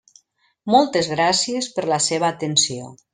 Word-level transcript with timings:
Moltes 0.75 1.09
gràcies 1.11 1.69
per 1.77 1.85
la 1.91 1.99
seva 2.09 2.31
atenció. 2.35 2.89